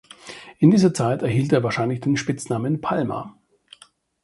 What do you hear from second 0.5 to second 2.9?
In dieser Zeit erhielt er wahrscheinlich den Spitznamen